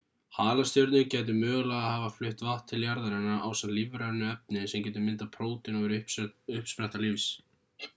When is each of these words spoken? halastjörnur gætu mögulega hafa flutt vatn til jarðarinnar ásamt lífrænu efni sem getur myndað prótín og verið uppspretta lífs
halastjörnur 0.35 1.03
gætu 1.13 1.35
mögulega 1.41 1.81
hafa 1.97 2.07
flutt 2.15 2.41
vatn 2.47 2.71
til 2.73 2.87
jarðarinnar 2.87 3.45
ásamt 3.51 3.77
lífrænu 3.79 4.27
efni 4.33 4.67
sem 4.75 4.87
getur 4.89 5.09
myndað 5.09 5.33
prótín 5.39 5.83
og 5.83 5.89
verið 5.91 6.21
uppspretta 6.61 7.09
lífs 7.09 7.33